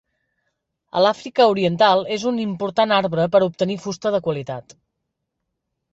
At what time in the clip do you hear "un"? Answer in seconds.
2.31-2.41